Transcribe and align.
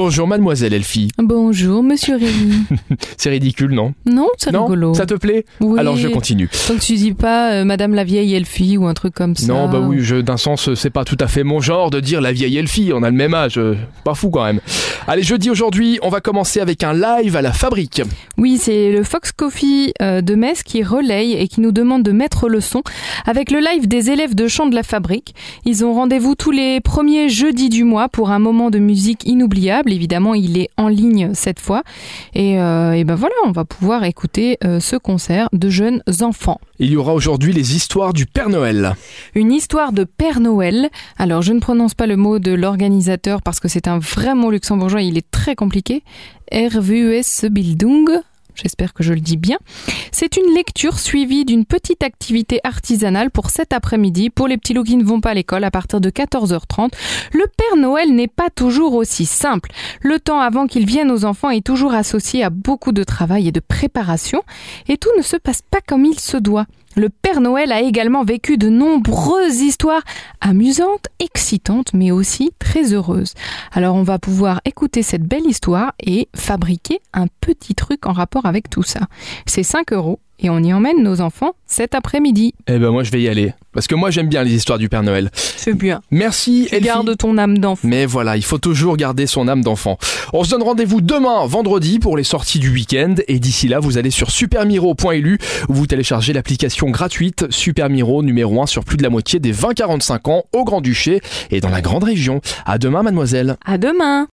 Bonjour 0.00 0.28
mademoiselle 0.28 0.74
Elfie. 0.74 1.08
Bonjour, 1.18 1.82
monsieur 1.82 2.14
Rémi. 2.14 2.62
C'est 3.16 3.30
ridicule, 3.30 3.72
non? 3.72 3.94
Non, 4.06 4.28
c'est 4.36 4.50
rigolo. 4.56 4.94
Ça 4.94 5.06
te 5.06 5.14
plaît? 5.14 5.44
Oui. 5.60 5.76
Alors 5.76 5.96
je 5.96 6.06
continue. 6.06 6.48
Tant 6.68 6.76
que 6.76 6.80
tu 6.80 6.94
dis 6.94 7.14
pas 7.14 7.50
euh, 7.54 7.64
Madame 7.64 7.94
la 7.94 8.04
vieille 8.04 8.32
Elfie 8.34 8.76
ou 8.78 8.86
un 8.86 8.94
truc 8.94 9.12
comme 9.12 9.34
ça. 9.34 9.48
Non, 9.52 9.68
bah 9.68 9.80
oui, 9.80 9.96
je- 10.00 10.14
d'un 10.20 10.36
sens, 10.36 10.72
c'est 10.74 10.90
pas 10.90 11.02
tout 11.04 11.16
à 11.18 11.26
fait 11.26 11.42
mon 11.42 11.58
genre 11.58 11.90
de 11.90 11.98
dire 11.98 12.20
la 12.20 12.30
vieille 12.30 12.58
Elfie, 12.58 12.92
on 12.94 13.02
a 13.02 13.10
le 13.10 13.16
même 13.16 13.34
âge, 13.34 13.58
euh, 13.58 13.74
pas 14.04 14.14
fou 14.14 14.30
quand 14.30 14.44
même. 14.44 14.60
Allez, 15.08 15.24
jeudi 15.24 15.50
aujourd'hui, 15.50 15.98
on 16.02 16.10
va 16.10 16.20
commencer 16.20 16.60
avec 16.60 16.84
un 16.84 16.92
live 16.92 17.34
à 17.34 17.42
la 17.42 17.52
fabrique. 17.52 18.00
Oui, 18.36 18.56
c'est 18.58 18.92
le 18.92 19.02
Fox 19.02 19.32
Coffee 19.32 19.92
euh, 20.00 20.20
de 20.20 20.36
Metz 20.36 20.62
qui 20.62 20.84
relaye 20.84 21.32
et 21.32 21.48
qui 21.48 21.60
nous 21.60 21.72
demande 21.72 22.04
de 22.04 22.12
mettre 22.12 22.48
le 22.48 22.60
son 22.60 22.82
avec 23.26 23.50
le 23.50 23.58
live 23.58 23.88
des 23.88 24.10
élèves 24.10 24.36
de 24.36 24.46
chant 24.46 24.66
de 24.66 24.76
la 24.76 24.84
fabrique. 24.84 25.34
Ils 25.64 25.84
ont 25.84 25.92
rendez-vous 25.92 26.36
tous 26.36 26.52
les 26.52 26.80
premiers 26.80 27.28
jeudis 27.28 27.68
du 27.68 27.82
mois 27.82 28.08
pour 28.08 28.30
un 28.30 28.38
moment 28.38 28.70
de 28.70 28.78
musique 28.78 29.26
inoubliable. 29.26 29.87
Évidemment, 29.92 30.34
il 30.34 30.58
est 30.58 30.70
en 30.76 30.88
ligne 30.88 31.34
cette 31.34 31.60
fois. 31.60 31.82
Et, 32.34 32.60
euh, 32.60 32.92
et 32.92 33.04
ben 33.04 33.14
voilà, 33.14 33.34
on 33.46 33.52
va 33.52 33.64
pouvoir 33.64 34.04
écouter 34.04 34.58
euh, 34.64 34.80
ce 34.80 34.96
concert 34.96 35.48
de 35.52 35.68
jeunes 35.68 36.02
enfants. 36.20 36.60
Il 36.78 36.90
y 36.90 36.96
aura 36.96 37.14
aujourd'hui 37.14 37.52
les 37.52 37.74
histoires 37.74 38.12
du 38.12 38.26
Père 38.26 38.48
Noël. 38.48 38.94
Une 39.34 39.52
histoire 39.52 39.92
de 39.92 40.04
Père 40.04 40.40
Noël. 40.40 40.90
Alors, 41.18 41.42
je 41.42 41.52
ne 41.52 41.60
prononce 41.60 41.94
pas 41.94 42.06
le 42.06 42.16
mot 42.16 42.38
de 42.38 42.52
l'organisateur 42.52 43.42
parce 43.42 43.60
que 43.60 43.68
c'est 43.68 43.88
un 43.88 43.98
vrai 43.98 44.34
mot 44.34 44.50
luxembourgeois, 44.50 45.02
il 45.02 45.18
est 45.18 45.30
très 45.30 45.54
compliqué. 45.54 46.02
RVUS 46.52 47.48
Bildung. 47.50 48.08
J'espère 48.60 48.92
que 48.92 49.02
je 49.02 49.12
le 49.12 49.20
dis 49.20 49.36
bien. 49.36 49.58
C'est 50.10 50.36
une 50.36 50.52
lecture 50.54 50.98
suivie 50.98 51.44
d'une 51.44 51.64
petite 51.64 52.02
activité 52.02 52.60
artisanale 52.64 53.30
pour 53.30 53.50
cet 53.50 53.72
après-midi 53.72 54.30
pour 54.30 54.48
les 54.48 54.58
petits 54.58 54.74
loups 54.74 54.84
qui 54.84 54.96
ne 54.96 55.04
vont 55.04 55.20
pas 55.20 55.30
à 55.30 55.34
l'école 55.34 55.64
à 55.64 55.70
partir 55.70 56.00
de 56.00 56.10
14h30. 56.10 56.90
Le 57.32 57.46
Père 57.46 57.76
Noël 57.76 58.14
n'est 58.14 58.26
pas 58.26 58.50
toujours 58.50 58.94
aussi 58.94 59.26
simple. 59.26 59.70
Le 60.00 60.18
temps 60.18 60.40
avant 60.40 60.66
qu'il 60.66 60.86
vienne 60.86 61.10
aux 61.10 61.24
enfants 61.24 61.50
est 61.50 61.64
toujours 61.64 61.94
associé 61.94 62.42
à 62.42 62.50
beaucoup 62.50 62.92
de 62.92 63.04
travail 63.04 63.48
et 63.48 63.52
de 63.52 63.60
préparation 63.60 64.42
et 64.88 64.96
tout 64.96 65.10
ne 65.16 65.22
se 65.22 65.36
passe 65.36 65.62
pas 65.62 65.80
comme 65.86 66.04
il 66.04 66.18
se 66.18 66.36
doit. 66.36 66.66
Le 66.98 67.10
Père 67.10 67.40
Noël 67.40 67.70
a 67.70 67.80
également 67.80 68.24
vécu 68.24 68.58
de 68.58 68.68
nombreuses 68.68 69.60
histoires 69.60 70.02
amusantes, 70.40 71.06
excitantes, 71.20 71.92
mais 71.94 72.10
aussi 72.10 72.50
très 72.58 72.92
heureuses. 72.92 73.34
Alors 73.70 73.94
on 73.94 74.02
va 74.02 74.18
pouvoir 74.18 74.60
écouter 74.64 75.04
cette 75.04 75.22
belle 75.22 75.46
histoire 75.46 75.92
et 76.00 76.28
fabriquer 76.34 76.98
un 77.12 77.26
petit 77.40 77.76
truc 77.76 78.04
en 78.06 78.12
rapport 78.12 78.46
avec 78.48 78.68
tout 78.70 78.82
ça. 78.82 79.00
C'est 79.46 79.62
5 79.62 79.92
euros 79.92 80.18
et 80.40 80.50
on 80.50 80.58
y 80.62 80.72
emmène 80.72 81.02
nos 81.02 81.20
enfants 81.20 81.52
cet 81.66 81.94
après-midi. 81.94 82.54
Eh 82.68 82.78
ben 82.78 82.90
moi 82.90 83.02
je 83.02 83.10
vais 83.10 83.20
y 83.20 83.28
aller, 83.28 83.52
parce 83.72 83.88
que 83.88 83.94
moi 83.96 84.10
j'aime 84.10 84.28
bien 84.28 84.44
les 84.44 84.54
histoires 84.54 84.78
du 84.78 84.88
Père 84.88 85.02
Noël. 85.02 85.30
C'est 85.34 85.74
bien. 85.74 86.00
Merci 86.12 86.66
Tu 86.68 86.76
Elfie. 86.76 86.86
gardes 86.86 87.16
ton 87.16 87.36
âme 87.38 87.58
d'enfant. 87.58 87.86
Mais 87.88 88.06
voilà, 88.06 88.36
il 88.36 88.44
faut 88.44 88.58
toujours 88.58 88.96
garder 88.96 89.26
son 89.26 89.48
âme 89.48 89.62
d'enfant. 89.62 89.98
On 90.32 90.44
se 90.44 90.50
donne 90.50 90.62
rendez-vous 90.62 91.00
demain, 91.00 91.44
vendredi, 91.46 91.98
pour 91.98 92.16
les 92.16 92.22
sorties 92.24 92.60
du 92.60 92.70
week-end. 92.70 93.16
Et 93.26 93.38
d'ici 93.40 93.66
là, 93.68 93.80
vous 93.80 93.98
allez 93.98 94.10
sur 94.12 94.30
supermiro.lu 94.30 95.38
où 95.68 95.74
vous 95.74 95.86
téléchargez 95.86 96.32
l'application 96.32 96.88
gratuite 96.90 97.46
Super 97.50 97.88
Miro 97.90 98.22
numéro 98.22 98.62
1 98.62 98.66
sur 98.66 98.84
plus 98.84 98.96
de 98.96 99.02
la 99.02 99.10
moitié 99.10 99.40
des 99.40 99.52
20-45 99.52 100.30
ans 100.30 100.44
au 100.52 100.64
Grand-Duché 100.64 101.20
et 101.50 101.60
dans 101.60 101.68
la 101.70 101.80
grande 101.80 102.04
région. 102.04 102.40
À 102.66 102.78
demain, 102.78 103.02
mademoiselle. 103.02 103.56
À 103.64 103.78
demain 103.78 104.26